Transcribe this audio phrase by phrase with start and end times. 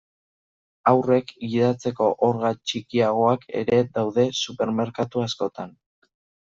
[0.91, 5.81] Haurrek gidatzeko orga txikiagoak ere daude supermerkatu askotan.